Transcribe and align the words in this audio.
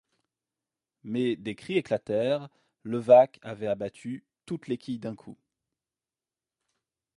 Mais 1.03 1.35
des 1.35 1.53
cris 1.53 1.77
éclatèrent, 1.77 2.49
Levaque 2.83 3.37
avait 3.43 3.67
abattu 3.67 4.25
toutes 4.47 4.67
les 4.67 4.79
quilles 4.79 4.97
d’un 4.99 5.13
coup. 5.13 5.37